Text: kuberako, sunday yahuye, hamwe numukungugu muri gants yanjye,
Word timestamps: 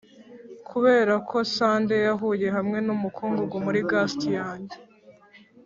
kuberako, 0.69 1.35
sunday 1.55 2.01
yahuye, 2.07 2.47
hamwe 2.55 2.77
numukungugu 2.85 3.55
muri 3.65 3.79
gants 3.89 4.21
yanjye, 4.37 4.77